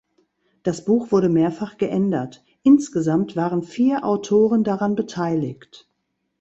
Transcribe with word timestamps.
Das 0.63 0.83
Buch 0.83 1.11
wurde 1.11 1.29
mehrfach 1.29 1.77
geändert; 1.77 2.43
insgesamt 2.63 3.35
waren 3.35 3.61
vier 3.61 4.03
Autoren 4.03 4.63
daran 4.63 4.95
beteiligt. 4.95 5.87